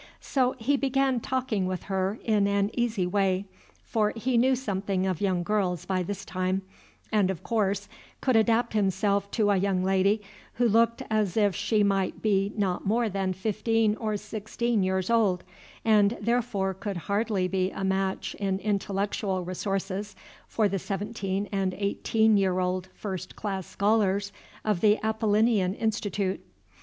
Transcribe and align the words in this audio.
So 0.19 0.55
he 0.57 0.77
began 0.77 1.19
talking 1.19 1.67
with 1.67 1.83
her 1.83 2.17
in 2.23 2.47
an 2.47 2.71
easy 2.73 3.05
way; 3.05 3.45
for 3.83 4.13
he 4.15 4.35
knew 4.35 4.55
something 4.55 5.05
of 5.05 5.21
young 5.21 5.43
girls 5.43 5.85
by 5.85 6.01
this 6.01 6.25
time, 6.25 6.63
and, 7.11 7.29
of 7.29 7.43
course, 7.43 7.87
could 8.19 8.35
adapt 8.35 8.73
himself 8.73 9.29
to 9.29 9.51
a 9.51 9.57
young 9.57 9.83
lady 9.83 10.23
who 10.55 10.67
looked 10.67 11.03
as 11.11 11.37
if 11.37 11.55
she 11.55 11.83
might 11.83 12.19
be 12.19 12.51
not 12.57 12.83
more 12.83 13.09
than 13.09 13.31
fifteen 13.31 13.95
or 13.97 14.17
sixteen 14.17 14.81
years 14.81 15.11
old, 15.11 15.43
and 15.85 16.17
therefore 16.19 16.73
could 16.73 16.97
hardly 16.97 17.47
be 17.47 17.69
a 17.69 17.83
match 17.83 18.33
in 18.39 18.57
intellectual 18.57 19.45
resources 19.45 20.15
for 20.47 20.67
the 20.67 20.79
seventeen 20.79 21.47
and 21.51 21.75
eighteen 21.75 22.37
year 22.37 22.57
old 22.57 22.89
first 22.95 23.35
class 23.35 23.67
scholars 23.67 24.33
of 24.65 24.81
the 24.81 24.97
Apollinean 25.03 25.75
Institute. 25.75 26.43